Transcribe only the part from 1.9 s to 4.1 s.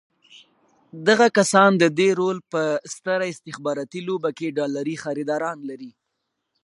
دې رول په ستره استخباراتي